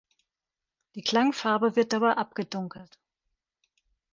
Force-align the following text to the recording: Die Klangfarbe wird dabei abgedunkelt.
Die 0.95 1.03
Klangfarbe 1.03 1.75
wird 1.75 1.93
dabei 1.93 2.17
abgedunkelt. 2.17 2.97